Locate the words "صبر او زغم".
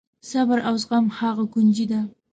0.29-1.05